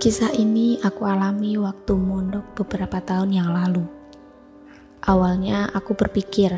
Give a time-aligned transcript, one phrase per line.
[0.00, 3.84] Kisah ini aku alami waktu mondok beberapa tahun yang lalu.
[5.04, 6.56] Awalnya aku berpikir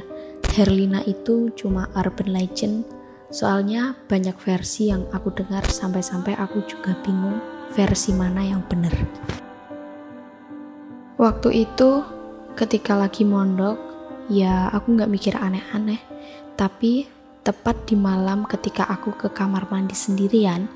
[0.55, 2.87] Herlina itu cuma urban legend,
[3.35, 7.43] soalnya banyak versi yang aku dengar sampai-sampai aku juga bingung
[7.75, 8.95] versi mana yang benar.
[11.19, 12.07] Waktu itu
[12.55, 13.75] ketika lagi mondok,
[14.31, 15.99] ya aku nggak mikir aneh-aneh,
[16.55, 17.11] tapi
[17.43, 20.71] Tepat di malam ketika aku ke kamar mandi sendirian,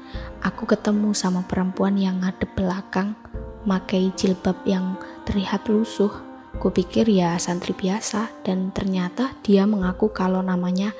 [0.46, 3.18] aku ketemu sama perempuan yang ngadep belakang,
[3.66, 4.94] makai jilbab yang
[5.26, 6.22] terlihat lusuh.
[6.62, 10.94] Kupikir ya santri biasa dan ternyata dia mengaku kalau namanya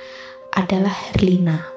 [0.53, 1.76] adalah Herlina.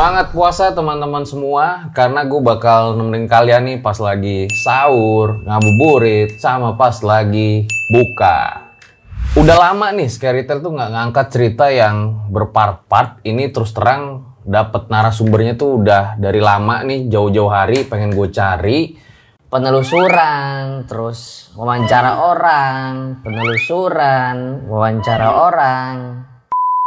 [0.00, 6.72] Semangat puasa teman-teman semua, karena gue bakal nemenin kalian nih pas lagi sahur, ngabuburit, sama
[6.72, 8.72] pas lagi buka.
[9.36, 13.20] Udah lama nih Scarytel tuh nggak ngangkat cerita yang berpart-part.
[13.28, 18.96] Ini terus terang dapet narasumbernya tuh udah dari lama nih, jauh-jauh hari pengen gue cari
[19.52, 25.96] penelusuran, terus wawancara orang, penelusuran, wawancara orang.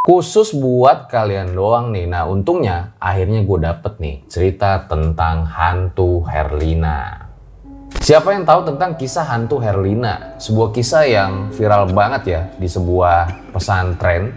[0.04, 2.12] Khusus buat kalian doang nih.
[2.12, 7.32] Nah untungnya akhirnya gue dapet nih cerita tentang hantu Herlina.
[8.04, 10.36] Siapa yang tahu tentang kisah hantu Herlina?
[10.44, 14.36] Sebuah kisah yang viral banget ya di sebuah pesantren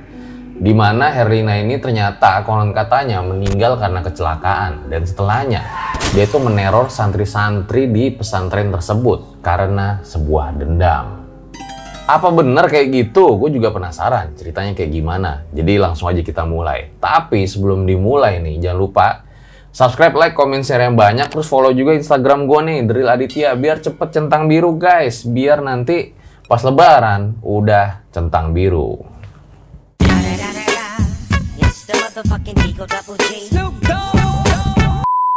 [0.54, 5.66] di mana Herlina ini ternyata konon katanya meninggal karena kecelakaan dan setelahnya
[6.14, 11.15] dia itu meneror santri-santri di pesantren tersebut karena sebuah dendam.
[12.06, 13.34] Apa benar kayak gitu?
[13.34, 15.42] Gue juga penasaran ceritanya kayak gimana.
[15.50, 16.94] Jadi langsung aja kita mulai.
[17.02, 19.26] Tapi sebelum dimulai nih, jangan lupa
[19.74, 21.26] subscribe, like, komen, share yang banyak.
[21.26, 23.58] Terus follow juga Instagram gue nih, Drill Aditya.
[23.58, 25.26] Biar cepet centang biru guys.
[25.26, 26.14] Biar nanti
[26.46, 29.02] pas lebaran udah centang biru.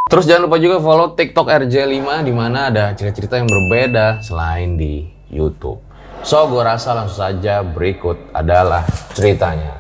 [0.06, 5.10] Terus jangan lupa juga follow TikTok RJ5 di mana ada cerita-cerita yang berbeda selain di
[5.34, 5.89] YouTube.
[6.20, 8.86] So, gue rasa langsung saja berikut adalah
[9.18, 9.80] ceritanya.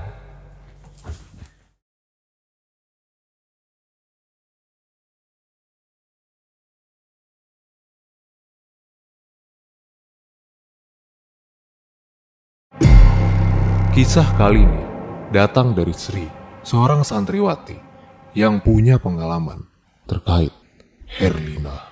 [13.99, 14.83] Kisah kali ini
[15.27, 16.23] datang dari Sri,
[16.63, 17.75] seorang santriwati
[18.31, 19.67] yang punya pengalaman
[20.07, 20.55] terkait
[21.19, 21.88] Herlina.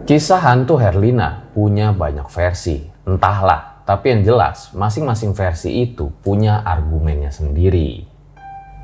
[0.00, 3.84] Kisah hantu Herlina punya banyak versi, entahlah.
[3.84, 8.08] Tapi yang jelas, masing-masing versi itu punya argumennya sendiri.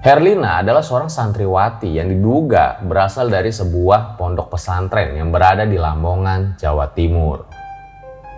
[0.04, 6.60] Herlina adalah seorang santriwati yang diduga berasal dari sebuah pondok pesantren yang berada di Lamongan,
[6.60, 7.48] Jawa Timur.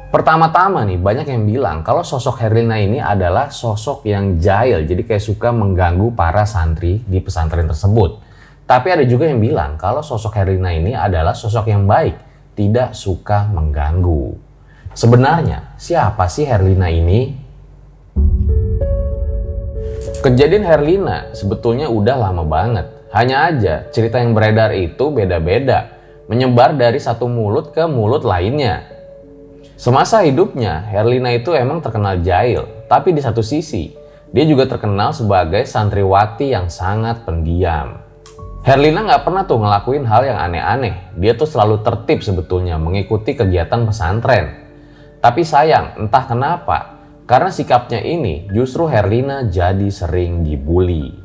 [0.08, 5.24] Pertama-tama nih banyak yang bilang kalau sosok Herlina ini adalah sosok yang jahil, jadi kayak
[5.24, 8.22] suka mengganggu para santri di pesantren tersebut.
[8.68, 12.27] Tapi ada juga yang bilang kalau sosok Herlina ini adalah sosok yang baik,
[12.58, 14.34] tidak suka mengganggu.
[14.90, 17.30] Sebenarnya, siapa sih Herlina ini?
[20.18, 22.90] Kejadian Herlina sebetulnya udah lama banget.
[23.14, 25.94] Hanya aja cerita yang beredar itu beda-beda,
[26.26, 28.82] menyebar dari satu mulut ke mulut lainnya.
[29.78, 33.94] Semasa hidupnya, Herlina itu emang terkenal jahil, tapi di satu sisi,
[34.34, 38.07] dia juga terkenal sebagai santriwati yang sangat pendiam.
[38.68, 41.16] Herlina nggak pernah tuh ngelakuin hal yang aneh-aneh.
[41.16, 44.68] Dia tuh selalu tertib sebetulnya mengikuti kegiatan pesantren.
[45.24, 51.16] Tapi sayang, entah kenapa, karena sikapnya ini justru Herlina jadi sering dibully.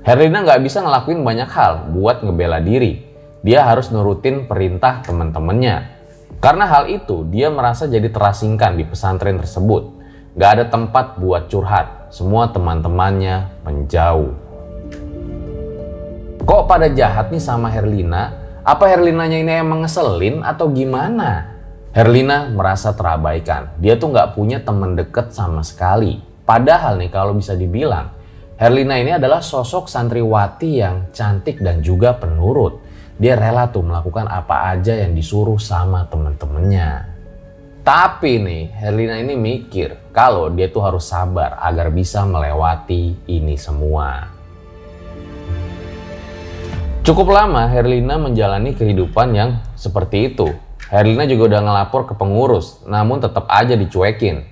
[0.00, 3.04] Herlina nggak bisa ngelakuin banyak hal buat ngebela diri.
[3.44, 5.92] Dia harus nurutin perintah teman-temannya.
[6.40, 9.92] Karena hal itu, dia merasa jadi terasingkan di pesantren tersebut.
[10.40, 12.08] Gak ada tempat buat curhat.
[12.08, 14.49] Semua teman-temannya menjauh.
[16.40, 18.32] Kok pada jahat nih sama Herlina?
[18.64, 21.52] Apa Herlinanya ini emang ngeselin atau gimana?
[21.92, 23.76] Herlina merasa terabaikan.
[23.76, 26.16] Dia tuh nggak punya teman deket sama sekali.
[26.48, 28.08] Padahal nih kalau bisa dibilang,
[28.56, 32.80] Herlina ini adalah sosok santriwati yang cantik dan juga penurut.
[33.20, 37.04] Dia rela tuh melakukan apa aja yang disuruh sama temen-temennya.
[37.84, 44.39] Tapi nih, Herlina ini mikir kalau dia tuh harus sabar agar bisa melewati ini semua.
[47.00, 50.52] Cukup lama Herlina menjalani kehidupan yang seperti itu.
[50.92, 54.44] Herlina juga udah ngelapor ke pengurus, namun tetap aja dicuekin.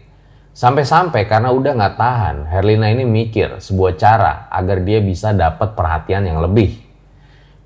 [0.56, 6.24] Sampai-sampai karena udah nggak tahan, Herlina ini mikir sebuah cara agar dia bisa dapat perhatian
[6.24, 6.80] yang lebih.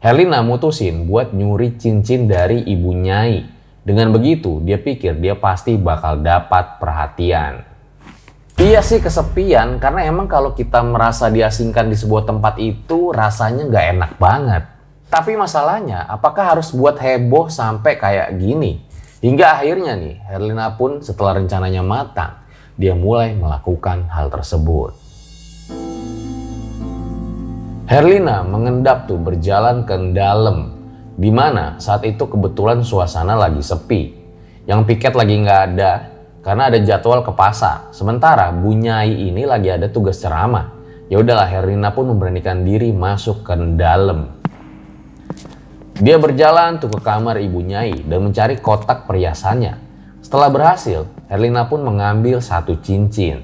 [0.03, 3.47] Herlina mutusin buat nyuri cincin dari ibu Nyai.
[3.87, 7.63] Dengan begitu, dia pikir dia pasti bakal dapat perhatian.
[8.59, 13.87] Iya sih kesepian, karena emang kalau kita merasa diasingkan di sebuah tempat itu rasanya nggak
[13.95, 14.72] enak banget.
[15.13, 18.81] Tapi masalahnya, apakah harus buat heboh sampai kayak gini?
[19.21, 22.41] Hingga akhirnya nih, Herlina pun setelah rencananya matang,
[22.81, 24.97] dia mulai melakukan hal tersebut.
[27.93, 30.81] Herlina mengendap tuh berjalan ke dalam,
[31.21, 34.17] di mana saat itu kebetulan suasana lagi sepi.
[34.65, 35.93] Yang piket lagi nggak ada,
[36.41, 37.93] karena ada jadwal ke pasar.
[37.93, 40.73] Sementara Bu Nyai ini lagi ada tugas ceramah.
[41.13, 44.42] Ya udahlah Herlina pun memberanikan diri masuk ke dalam.
[46.01, 49.77] Dia berjalan tuh ke kamar ibu Nyai dan mencari kotak perhiasannya.
[50.25, 53.43] Setelah berhasil, Herlina pun mengambil satu cincin.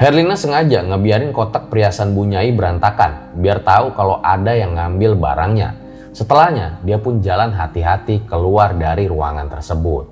[0.00, 5.76] Herlina sengaja ngebiarin kotak perhiasan Bu Nyai berantakan, biar tahu kalau ada yang ngambil barangnya.
[6.16, 10.04] Setelahnya, dia pun jalan hati-hati keluar dari ruangan tersebut.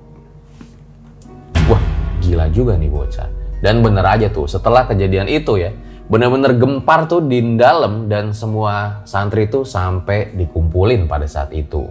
[1.65, 1.83] Wah,
[2.21, 3.29] gila juga nih bocah.
[3.65, 5.73] Dan bener aja tuh, setelah kejadian itu ya,
[6.09, 11.85] bener-bener gempar tuh di dalam dan semua santri itu sampai dikumpulin pada saat itu.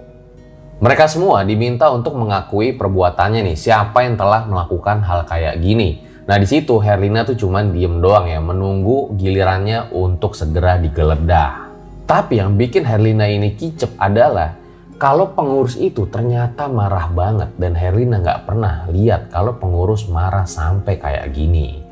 [0.82, 6.02] Mereka semua diminta untuk mengakui perbuatannya nih, siapa yang telah melakukan hal kayak gini.
[6.26, 11.70] Nah di situ Herlina tuh cuman diem doang ya, menunggu gilirannya untuk segera digeledah.
[12.06, 14.54] Tapi yang bikin Herlina ini kicep adalah
[14.98, 20.98] kalau pengurus itu ternyata marah banget dan Herlina nggak pernah lihat kalau pengurus marah sampai
[20.98, 21.87] kayak gini.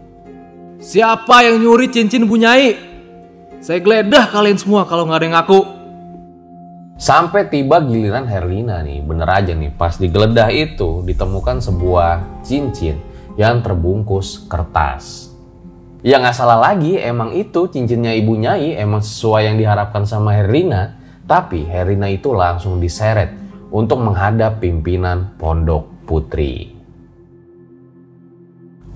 [0.77, 2.77] Siapa yang nyuri cincin Bunyai?
[3.65, 5.61] Saya geledah kalian semua kalau nggak ada yang ngaku.
[7.01, 13.01] Sampai tiba giliran Herlina nih, bener aja nih, pas digeledah itu ditemukan sebuah cincin
[13.41, 15.33] yang terbungkus kertas.
[16.05, 20.93] Ya nggak salah lagi, emang itu cincinnya ibu Nyai emang sesuai yang diharapkan sama Herlina,
[21.25, 23.33] tapi Herlina itu langsung diseret
[23.73, 26.76] untuk menghadap pimpinan Pondok Putri.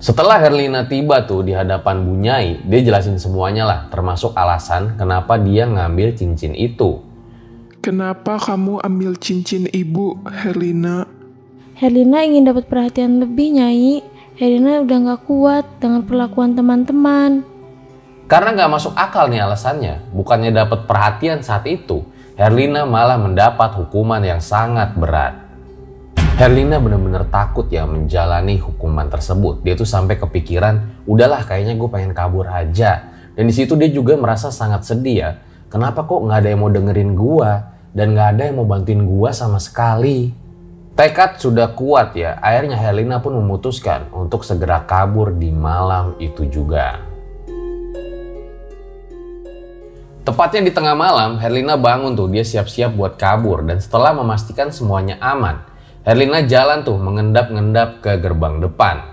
[0.01, 5.69] Setelah Herlina tiba tuh di hadapan Bunyai, dia jelasin semuanya lah, termasuk alasan kenapa dia
[5.69, 7.05] ngambil cincin itu.
[7.85, 11.05] Kenapa kamu ambil cincin ibu, Herlina?
[11.77, 14.01] Herlina ingin dapat perhatian lebih, Nyai.
[14.41, 17.45] Herlina udah gak kuat dengan perlakuan teman-teman.
[18.25, 22.01] Karena nggak masuk akal nih alasannya, bukannya dapat perhatian saat itu,
[22.33, 25.40] Herlina malah mendapat hukuman yang sangat berat.
[26.41, 29.61] Herlina benar-benar takut ya menjalani hukuman tersebut.
[29.61, 33.13] Dia tuh sampai kepikiran, udahlah kayaknya gue pengen kabur aja.
[33.37, 35.37] Dan di situ dia juga merasa sangat sedih ya.
[35.69, 37.51] Kenapa kok nggak ada yang mau dengerin gue
[37.93, 40.33] dan nggak ada yang mau bantuin gue sama sekali.
[40.97, 42.41] Tekad sudah kuat ya.
[42.41, 47.05] Akhirnya Herlina pun memutuskan untuk segera kabur di malam itu juga.
[50.25, 55.21] Tepatnya di tengah malam, Herlina bangun tuh, dia siap-siap buat kabur dan setelah memastikan semuanya
[55.21, 55.69] aman,
[56.01, 59.05] Herlina jalan tuh mengendap-ngendap ke gerbang depan.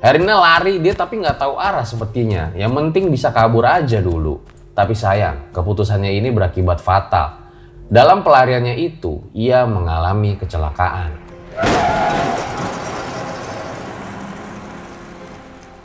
[0.00, 2.56] Herlina lari, dia tapi nggak tahu arah sepertinya.
[2.56, 4.40] Yang penting bisa kabur aja dulu.
[4.72, 7.52] Tapi sayang, keputusannya ini berakibat fatal.
[7.92, 11.12] Dalam pelariannya itu, ia mengalami kecelakaan.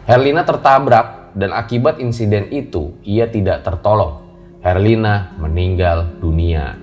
[0.08, 4.24] Herlina tertabrak dan akibat insiden itu, ia tidak tertolong.
[4.64, 6.80] Herlina meninggal dunia.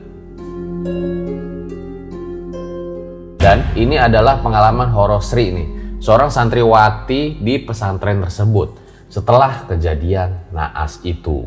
[3.38, 5.68] Dan ini adalah pengalaman horor Sri nih,
[6.02, 8.74] seorang santriwati di pesantren tersebut
[9.06, 11.46] setelah kejadian naas itu.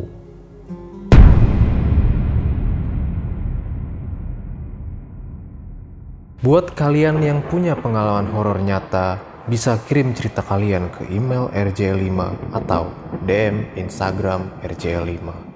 [6.39, 9.19] Buat kalian yang punya pengalaman horor nyata,
[9.51, 12.17] bisa kirim cerita kalian ke email rj5
[12.55, 12.88] atau
[13.27, 15.50] DM Instagram rj5.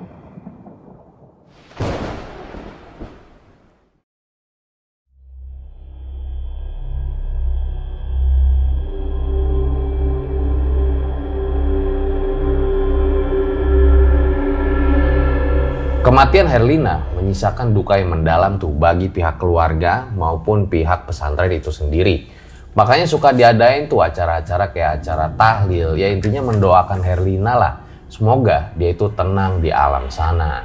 [16.16, 22.32] Kematian Herlina menyisakan duka yang mendalam tuh bagi pihak keluarga maupun pihak pesantren itu sendiri.
[22.72, 27.74] Makanya suka diadain tuh acara-acara kayak acara tahlil, ya intinya mendoakan Herlina lah.
[28.08, 30.64] Semoga dia itu tenang di alam sana.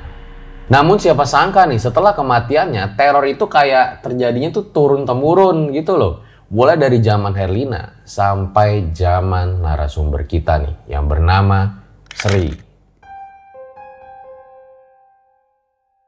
[0.70, 6.22] Namun siapa sangka nih setelah kematiannya teror itu kayak terjadinya tuh turun temurun gitu loh.
[6.54, 11.82] Mulai dari zaman Herlina sampai zaman narasumber kita nih yang bernama
[12.14, 12.69] Sri.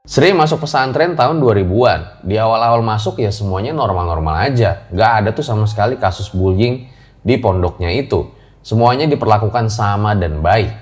[0.03, 2.27] Sri masuk pesantren tahun 2000-an.
[2.27, 4.83] Di awal-awal masuk ya semuanya normal-normal aja.
[4.91, 6.91] Gak ada tuh sama sekali kasus bullying
[7.23, 8.27] di pondoknya itu.
[8.59, 10.75] Semuanya diperlakukan sama dan baik.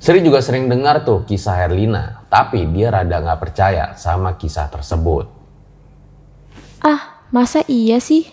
[0.00, 5.28] Sri juga sering dengar tuh kisah Herlina, tapi dia rada gak percaya sama kisah tersebut.
[6.80, 8.32] Ah, masa iya sih?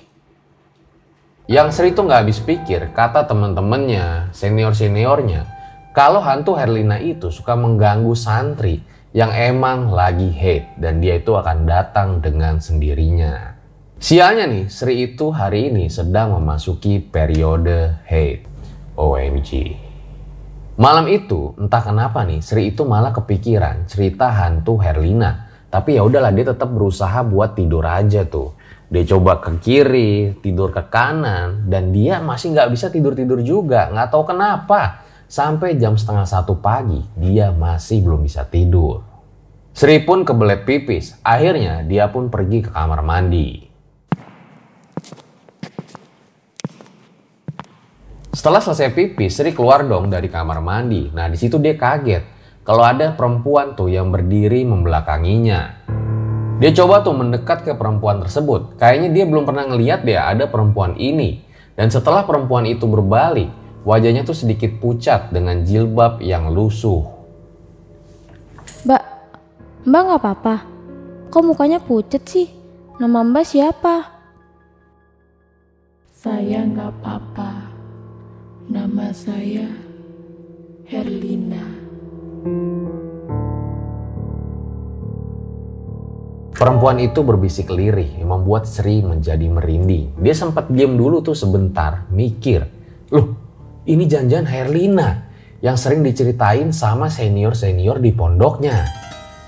[1.43, 5.43] Yang Sri tuh gak habis pikir, kata temen-temennya, senior-seniornya,
[5.91, 11.63] kalau hantu Herlina itu suka mengganggu santri, yang emang lagi hate dan dia itu akan
[11.63, 13.55] datang dengan sendirinya.
[13.95, 18.43] Sialnya nih, Sri itu hari ini sedang memasuki periode hate.
[18.95, 19.75] OMG.
[20.75, 25.47] Malam itu, entah kenapa nih, Sri itu malah kepikiran cerita hantu Herlina.
[25.71, 28.51] Tapi ya udahlah dia tetap berusaha buat tidur aja tuh.
[28.91, 33.87] Dia coba ke kiri, tidur ke kanan, dan dia masih nggak bisa tidur-tidur juga.
[33.91, 35.04] Nggak tahu kenapa.
[35.35, 39.03] Sampai jam setengah satu pagi, dia masih belum bisa tidur.
[39.75, 41.19] Sri pun kebelet pipis.
[41.27, 43.67] Akhirnya dia pun pergi ke kamar mandi.
[48.31, 51.11] Setelah selesai pipis, Sri keluar dong dari kamar mandi.
[51.11, 52.23] Nah, di situ dia kaget
[52.63, 55.83] kalau ada perempuan tuh yang berdiri membelakanginya.
[56.63, 58.79] Dia coba tuh mendekat ke perempuan tersebut.
[58.79, 61.43] Kayaknya dia belum pernah ngeliat dia ada perempuan ini.
[61.75, 67.05] Dan setelah perempuan itu berbalik, Wajahnya tuh sedikit pucat dengan jilbab yang lusuh.
[68.81, 69.03] Mbak,
[69.85, 70.55] mbak nggak apa-apa.
[71.29, 72.49] Kok mukanya pucat sih?
[72.97, 74.09] Nama mbak siapa?
[76.09, 77.51] Saya nggak apa-apa.
[78.73, 79.69] Nama saya
[80.89, 81.61] Herlina.
[86.57, 90.17] Perempuan itu berbisik lirih yang membuat Sri menjadi merinding.
[90.17, 92.65] Dia sempat diam dulu tuh sebentar, mikir.
[93.13, 93.44] Loh,
[93.85, 95.29] ini janjian Herlina
[95.61, 98.81] yang sering diceritain sama senior-senior di pondoknya.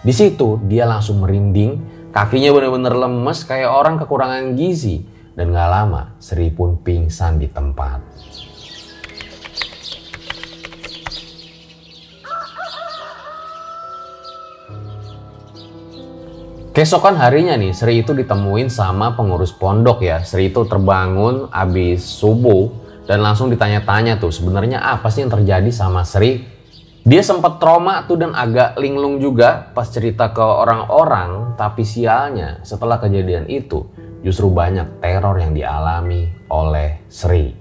[0.06, 1.82] Di situ dia langsung merinding,
[2.13, 5.17] kakinya benar-benar lemes kayak orang kekurangan gizi.
[5.38, 8.01] Dan gak lama Sri pun pingsan di tempat.
[16.74, 20.22] Keesokan harinya nih, Sri itu ditemuin sama pengurus pondok ya.
[20.22, 26.03] Sri itu terbangun abis subuh dan langsung ditanya-tanya tuh sebenarnya apa sih yang terjadi sama
[26.03, 26.43] Sri.
[27.07, 32.99] Dia sempat trauma tuh dan agak linglung juga pas cerita ke orang-orang, tapi sialnya setelah
[32.99, 33.87] kejadian itu
[34.19, 37.55] justru banyak teror yang dialami oleh Sri.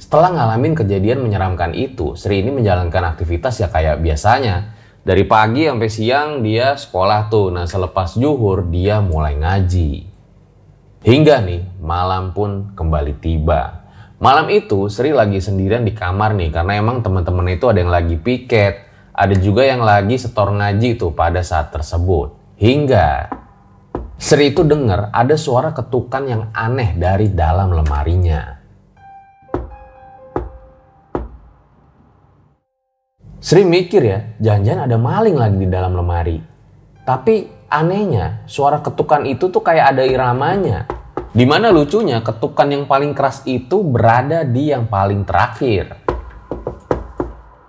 [0.00, 4.77] Setelah ngalamin kejadian menyeramkan itu, Sri ini menjalankan aktivitas ya kayak biasanya
[5.08, 7.48] dari pagi sampai siang dia sekolah tuh.
[7.48, 10.04] Nah selepas juhur dia mulai ngaji.
[11.00, 13.88] Hingga nih malam pun kembali tiba.
[14.20, 18.20] Malam itu Sri lagi sendirian di kamar nih karena emang teman-teman itu ada yang lagi
[18.20, 18.84] piket,
[19.16, 22.36] ada juga yang lagi setor ngaji tuh pada saat tersebut.
[22.60, 23.32] Hingga
[24.20, 28.57] Sri itu dengar ada suara ketukan yang aneh dari dalam lemarinya.
[33.38, 36.42] Sri mikir ya, jangan-jangan ada maling lagi di dalam lemari.
[37.06, 40.90] Tapi anehnya, suara ketukan itu tuh kayak ada iramanya.
[41.30, 46.02] Di mana lucunya, ketukan yang paling keras itu berada di yang paling terakhir.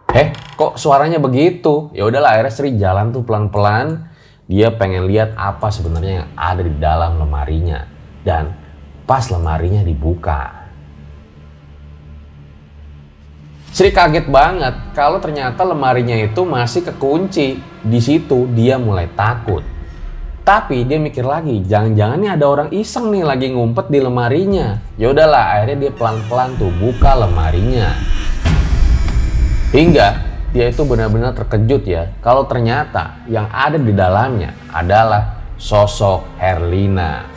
[0.10, 1.94] Eh, kok suaranya begitu?
[1.94, 4.10] Ya udahlah, akhirnya Sri jalan tuh pelan-pelan.
[4.50, 7.86] Dia pengen lihat apa sebenarnya yang ada di dalam lemarinya.
[8.26, 8.58] Dan
[9.06, 10.59] pas lemarinya dibuka,
[13.70, 17.62] Sri kaget banget kalau ternyata lemarinya itu masih kekunci.
[17.80, 19.62] Di situ dia mulai takut.
[20.44, 24.82] Tapi dia mikir lagi, jangan-jangan nih ada orang iseng nih lagi ngumpet di lemarinya.
[24.98, 27.94] Ya udahlah, akhirnya dia pelan-pelan tuh buka lemarinya.
[29.70, 30.08] Hingga
[30.50, 37.30] dia itu benar-benar terkejut ya, kalau ternyata yang ada di dalamnya adalah sosok Herlina.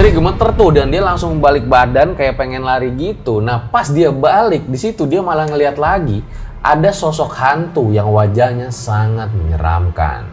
[0.00, 3.44] Sri gemeter tuh dan dia langsung balik badan kayak pengen lari gitu.
[3.44, 6.24] Nah pas dia balik di situ dia malah ngeliat lagi
[6.64, 10.24] ada sosok hantu yang wajahnya sangat menyeramkan.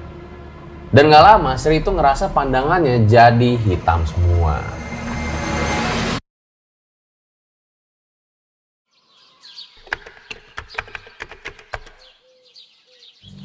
[0.87, 4.63] Dan gak lama Sri itu ngerasa pandangannya jadi hitam semua.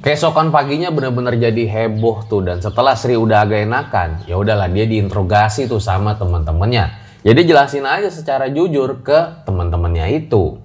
[0.02, 4.82] Keesokan paginya bener-bener jadi heboh tuh dan setelah Sri udah agak enakan, ya udahlah dia
[4.82, 6.90] diinterogasi tuh sama teman-temannya.
[7.22, 10.58] Jadi jelasin aja secara jujur ke teman-temannya itu.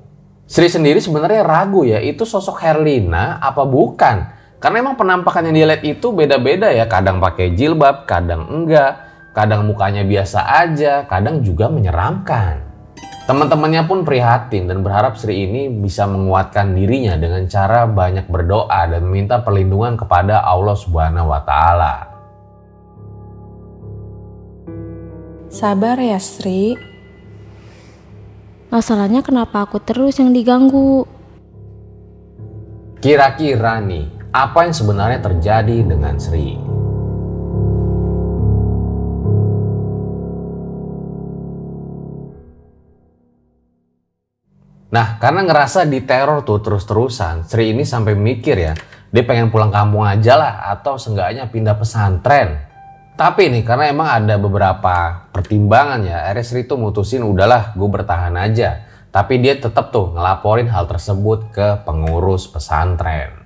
[0.50, 4.26] Sri sendiri sebenarnya ragu ya, itu sosok Herlina apa bukan?
[4.58, 9.06] Karena emang penampakan yang dia lihat itu beda-beda ya, kadang pakai jilbab, kadang enggak,
[9.38, 12.67] kadang mukanya biasa aja, kadang juga menyeramkan.
[13.28, 19.04] Teman-temannya pun prihatin dan berharap Sri ini bisa menguatkan dirinya dengan cara banyak berdoa dan
[19.04, 21.96] meminta perlindungan kepada Allah Subhanahu wa taala.
[25.52, 26.80] Sabar ya Sri.
[28.72, 31.04] Masalahnya kenapa aku terus yang diganggu?
[33.04, 36.67] Kira-kira nih, apa yang sebenarnya terjadi dengan Sri?
[44.88, 48.74] Nah, karena ngerasa diteror tuh terus-terusan, Sri ini sampai mikir ya,
[49.12, 52.64] dia pengen pulang kampung aja lah, atau seenggaknya pindah pesantren.
[53.20, 58.40] Tapi nih, karena emang ada beberapa pertimbangan ya, akhirnya Sri tuh mutusin udahlah gue bertahan
[58.40, 58.88] aja.
[59.12, 63.44] Tapi dia tetap tuh ngelaporin hal tersebut ke pengurus pesantren.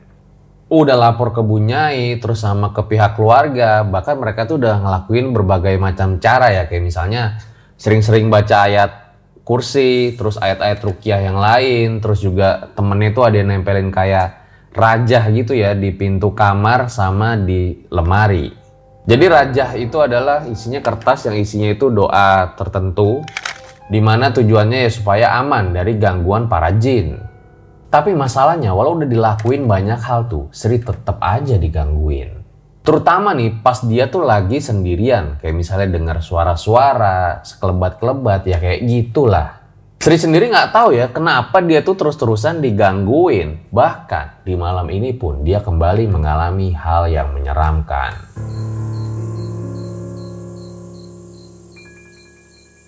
[0.70, 5.74] Udah lapor ke Bunyai, terus sama ke pihak keluarga, bahkan mereka tuh udah ngelakuin berbagai
[5.82, 7.42] macam cara ya, kayak misalnya
[7.82, 9.11] sering-sering baca ayat
[9.44, 15.24] kursi, terus ayat-ayat rukiah yang lain, terus juga temennya itu ada yang nempelin kayak rajah
[15.36, 18.54] gitu ya di pintu kamar sama di lemari.
[19.02, 23.26] Jadi rajah itu adalah isinya kertas yang isinya itu doa tertentu
[23.92, 27.20] di mana tujuannya ya supaya aman dari gangguan para jin.
[27.92, 32.41] Tapi masalahnya walau udah dilakuin banyak hal tuh, Sri tetap aja digangguin.
[32.82, 39.62] Terutama nih pas dia tuh lagi sendirian, kayak misalnya dengar suara-suara, sekelebat-kelebat, ya kayak gitulah.
[40.02, 43.70] Sri sendiri nggak tahu ya kenapa dia tuh terus-terusan digangguin.
[43.70, 48.18] Bahkan di malam ini pun dia kembali mengalami hal yang menyeramkan.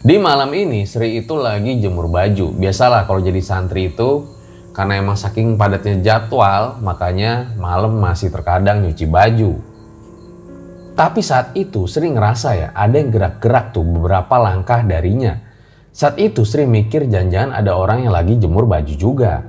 [0.01, 2.49] Di malam ini Sri itu lagi jemur baju.
[2.49, 4.25] Biasalah kalau jadi santri itu
[4.73, 9.72] karena emang saking padatnya jadwal, makanya malam masih terkadang nyuci baju.
[10.93, 15.41] Tapi saat itu Sri ngerasa ya ada yang gerak-gerak tuh beberapa langkah darinya.
[15.89, 19.41] Saat itu Sri mikir jangan-jangan ada orang yang lagi jemur baju juga.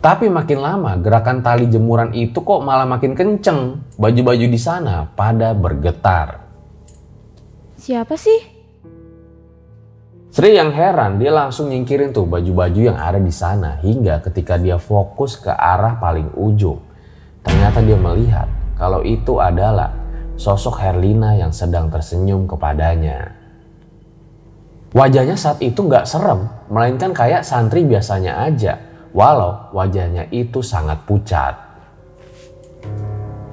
[0.00, 3.84] Tapi makin lama gerakan tali jemuran itu kok malah makin kenceng.
[4.00, 6.48] Baju-baju di sana pada bergetar.
[7.76, 8.40] Siapa sih?
[10.32, 14.80] Sri yang heran dia langsung nyingkirin tuh baju-baju yang ada di sana hingga ketika dia
[14.80, 16.80] fokus ke arah paling ujung.
[17.44, 18.48] Ternyata dia melihat
[18.80, 19.92] kalau itu adalah
[20.40, 23.36] sosok Herlina yang sedang tersenyum kepadanya.
[24.96, 28.80] Wajahnya saat itu nggak serem, melainkan kayak santri biasanya aja,
[29.12, 31.54] walau wajahnya itu sangat pucat.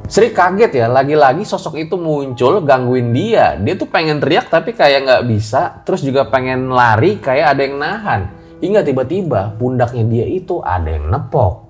[0.08, 3.60] Sri kaget ya, lagi-lagi sosok itu muncul gangguin dia.
[3.60, 7.76] Dia tuh pengen teriak tapi kayak nggak bisa, terus juga pengen lari kayak ada yang
[7.76, 8.22] nahan.
[8.64, 11.68] Hingga tiba-tiba pundaknya dia itu ada yang nepok.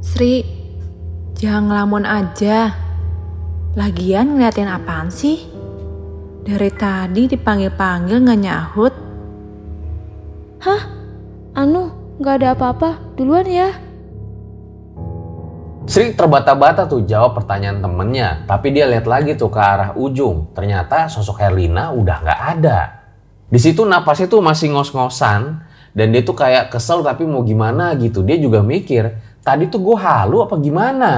[0.00, 0.65] Sri,
[1.36, 2.72] jangan ngelamun aja.
[3.76, 5.52] Lagian ngeliatin apaan sih?
[6.46, 8.94] Dari tadi dipanggil-panggil nggak nyahut.
[10.64, 10.82] Hah?
[11.52, 12.90] Anu, nggak ada apa-apa.
[13.20, 13.68] Duluan ya.
[15.86, 20.50] Sri terbata-bata tuh jawab pertanyaan temennya, tapi dia lihat lagi tuh ke arah ujung.
[20.50, 22.78] Ternyata sosok Herlina udah nggak ada.
[23.46, 25.62] Di situ napasnya tuh masih ngos-ngosan
[25.94, 28.26] dan dia tuh kayak kesel tapi mau gimana gitu.
[28.26, 29.14] Dia juga mikir,
[29.46, 31.12] tadi tuh gue halu apa gimana?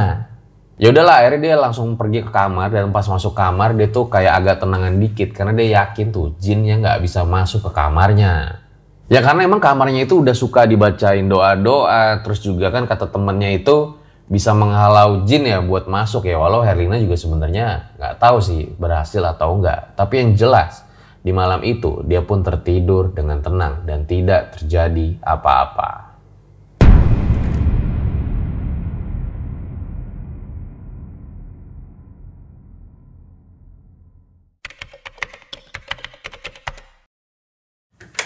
[0.77, 4.45] Ya udahlah akhirnya dia langsung pergi ke kamar dan pas masuk kamar dia tuh kayak
[4.45, 8.63] agak tenangan dikit karena dia yakin tuh jinnya nggak bisa masuk ke kamarnya.
[9.09, 13.97] Ya karena emang kamarnya itu udah suka dibacain doa-doa terus juga kan kata temennya itu
[14.29, 19.25] bisa menghalau jin ya buat masuk ya walau Herlina juga sebenarnya nggak tahu sih berhasil
[19.25, 20.85] atau enggak tapi yang jelas
[21.25, 26.08] di malam itu dia pun tertidur dengan tenang dan tidak terjadi apa-apa.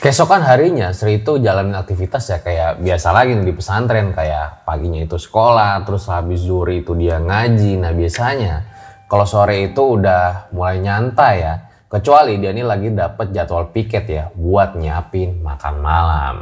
[0.02, 5.14] Keesokan harinya Sri itu jalanin aktivitas ya kayak biasa lagi di pesantren kayak paginya itu
[5.14, 7.78] sekolah terus habis zuhur itu dia ngaji.
[7.78, 8.66] Nah biasanya
[9.06, 11.54] kalau sore itu udah mulai nyantai ya
[11.86, 16.36] kecuali dia ini lagi dapet jadwal piket ya buat nyiapin makan malam.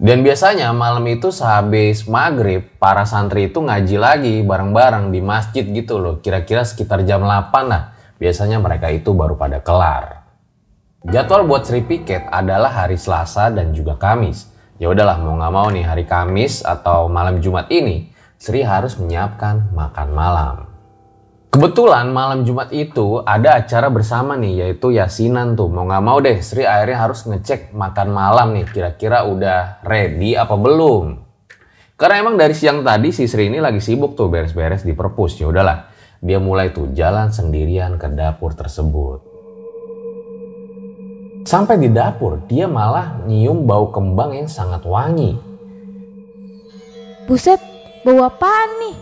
[0.00, 6.00] Dan biasanya malam itu sehabis maghrib para santri itu ngaji lagi bareng-bareng di masjid gitu
[6.00, 6.24] loh.
[6.24, 10.17] Kira-kira sekitar jam 8 lah biasanya mereka itu baru pada kelar
[11.08, 14.52] Jadwal buat Sri Piket adalah hari Selasa dan juga Kamis.
[14.76, 19.72] Ya udahlah mau nggak mau nih hari Kamis atau malam Jumat ini Sri harus menyiapkan
[19.72, 20.68] makan malam.
[21.48, 25.72] Kebetulan malam Jumat itu ada acara bersama nih yaitu yasinan tuh.
[25.72, 30.60] Mau nggak mau deh Sri akhirnya harus ngecek makan malam nih kira-kira udah ready apa
[30.60, 31.24] belum.
[31.96, 35.40] Karena emang dari siang tadi si Sri ini lagi sibuk tuh beres-beres di perpus.
[35.40, 35.88] Ya udahlah,
[36.20, 39.27] dia mulai tuh jalan sendirian ke dapur tersebut.
[41.48, 45.32] Sampai di dapur, dia malah nyium bau kembang yang sangat wangi.
[47.24, 47.56] Buset,
[48.04, 48.96] bau apaan nih?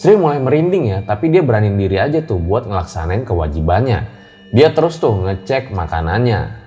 [0.00, 4.08] Sri mulai merinding ya, tapi dia berani diri aja tuh buat ngelaksanain kewajibannya.
[4.56, 6.64] Dia terus tuh ngecek makanannya.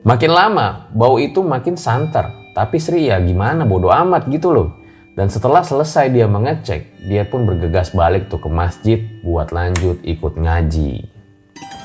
[0.00, 2.32] Makin lama, bau itu makin santer.
[2.56, 4.80] Tapi Sri ya gimana bodo amat gitu loh.
[5.12, 10.40] Dan setelah selesai dia mengecek, dia pun bergegas balik tuh ke masjid buat lanjut ikut
[10.40, 11.13] ngaji.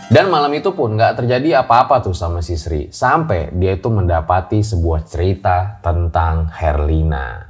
[0.09, 2.89] Dan malam itu pun gak terjadi apa-apa tuh sama si Sri.
[2.89, 7.45] Sampai dia itu mendapati sebuah cerita tentang Herlina.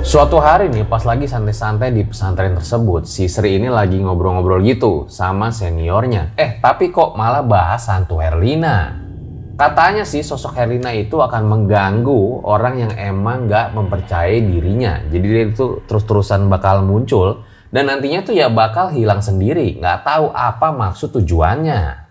[0.00, 5.04] Suatu hari nih pas lagi santai-santai di pesantren tersebut, si Sri ini lagi ngobrol-ngobrol gitu
[5.12, 6.32] sama seniornya.
[6.40, 9.05] Eh tapi kok malah bahas hantu Herlina.
[9.56, 15.00] Katanya sih sosok Herlina itu akan mengganggu orang yang emang nggak mempercayai dirinya.
[15.08, 17.40] Jadi dia itu terus-terusan bakal muncul
[17.72, 19.80] dan nantinya tuh ya bakal hilang sendiri.
[19.80, 22.04] Nggak tahu apa maksud tujuannya.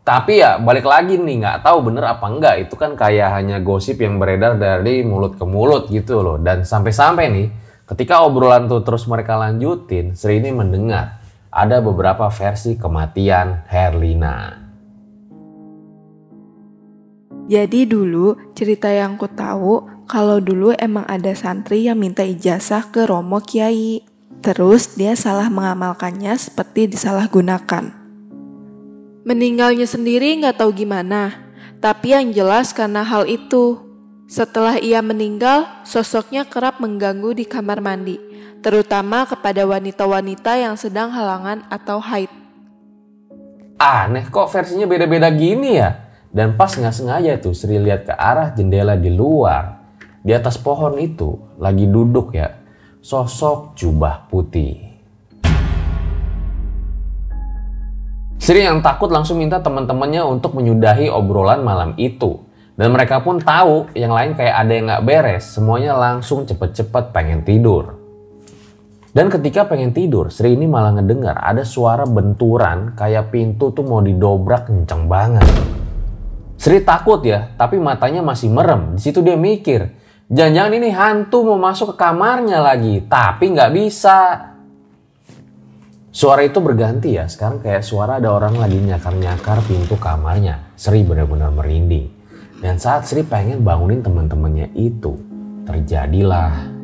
[0.00, 4.00] Tapi ya balik lagi nih nggak tahu bener apa enggak itu kan kayak hanya gosip
[4.00, 7.48] yang beredar dari mulut ke mulut gitu loh dan sampai-sampai nih
[7.84, 11.20] ketika obrolan tuh terus mereka lanjutin Sri ini mendengar
[11.52, 14.67] ada beberapa versi kematian Herlina.
[17.48, 23.08] Jadi dulu cerita yang ku tahu kalau dulu emang ada santri yang minta ijazah ke
[23.08, 24.04] Romo Kiai.
[24.44, 27.90] Terus dia salah mengamalkannya seperti disalahgunakan.
[29.24, 31.36] Meninggalnya sendiri nggak tahu gimana,
[31.80, 33.80] tapi yang jelas karena hal itu.
[34.28, 38.20] Setelah ia meninggal, sosoknya kerap mengganggu di kamar mandi,
[38.60, 42.28] terutama kepada wanita-wanita yang sedang halangan atau haid.
[43.80, 46.07] Aneh kok versinya beda-beda gini ya?
[46.28, 49.80] Dan pas nggak sengaja tuh Sri lihat ke arah jendela di luar.
[50.20, 52.52] Di atas pohon itu lagi duduk ya,
[53.00, 54.76] sosok jubah putih.
[58.36, 62.44] Sri yang takut langsung minta teman-temannya untuk menyudahi obrolan malam itu.
[62.78, 67.42] Dan mereka pun tahu yang lain kayak ada yang gak beres, semuanya langsung cepet-cepet pengen
[67.42, 67.98] tidur.
[69.10, 73.98] Dan ketika pengen tidur, Sri ini malah ngedengar ada suara benturan kayak pintu tuh mau
[73.98, 75.77] didobrak kenceng banget.
[76.58, 78.98] Sri takut ya, tapi matanya masih merem.
[78.98, 79.94] Di situ dia mikir,
[80.26, 84.18] jangan-jangan ini hantu mau masuk ke kamarnya lagi, tapi nggak bisa.
[86.10, 90.74] Suara itu berganti ya, sekarang kayak suara ada orang lagi nyakar-nyakar pintu kamarnya.
[90.74, 92.10] Sri benar-benar merinding.
[92.58, 95.14] Dan saat Sri pengen bangunin teman-temannya itu,
[95.62, 96.74] terjadilah.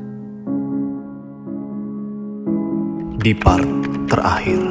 [3.19, 3.67] Di part
[4.07, 4.63] terakhir.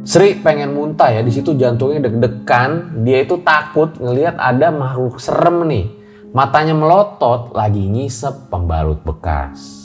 [0.00, 5.68] Sri pengen muntah ya, di situ jantungnya deg-degan, dia itu takut ngelihat ada makhluk serem
[5.68, 5.86] nih.
[6.32, 9.79] Matanya melotot, lagi ngisep pembalut bekas.